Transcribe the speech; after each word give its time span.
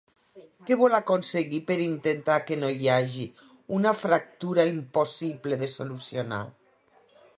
Què 0.67 0.75
vol 0.83 0.95
aconseguir 0.99 1.59
per 1.67 1.75
intentar 1.83 2.37
que 2.47 2.57
no 2.63 2.71
hi 2.77 2.89
hagi 2.95 3.27
una 3.81 3.93
fractura 3.99 4.67
impossible 4.73 5.61
de 5.65 5.69
solucionar? 5.79 6.45